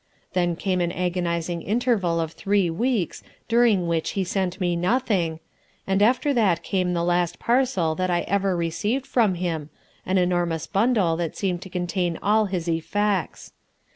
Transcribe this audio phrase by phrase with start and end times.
[0.33, 5.39] Then came an agonizing interval of three weeks during which he sent me nothing,
[5.85, 9.69] and after that came the last parcel that I ever received from him
[10.03, 13.53] an enormous bundle that seemed to contain all his effects.